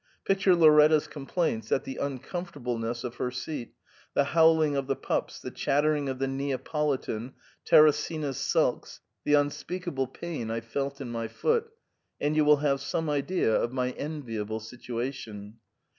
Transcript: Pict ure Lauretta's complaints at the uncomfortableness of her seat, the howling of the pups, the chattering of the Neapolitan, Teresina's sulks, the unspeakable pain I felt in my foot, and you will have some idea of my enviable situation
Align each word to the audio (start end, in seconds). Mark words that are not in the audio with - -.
Pict 0.25 0.47
ure 0.47 0.55
Lauretta's 0.55 1.05
complaints 1.05 1.71
at 1.71 1.83
the 1.83 1.97
uncomfortableness 1.97 3.03
of 3.03 3.17
her 3.17 3.29
seat, 3.29 3.75
the 4.15 4.23
howling 4.33 4.75
of 4.75 4.87
the 4.87 4.95
pups, 4.95 5.39
the 5.39 5.51
chattering 5.51 6.09
of 6.09 6.17
the 6.17 6.27
Neapolitan, 6.27 7.33
Teresina's 7.65 8.37
sulks, 8.39 9.01
the 9.25 9.35
unspeakable 9.35 10.07
pain 10.07 10.49
I 10.49 10.59
felt 10.61 11.01
in 11.01 11.11
my 11.11 11.27
foot, 11.27 11.69
and 12.19 12.35
you 12.35 12.43
will 12.43 12.57
have 12.65 12.81
some 12.81 13.11
idea 13.11 13.53
of 13.55 13.73
my 13.73 13.91
enviable 13.91 14.59
situation 14.59 15.57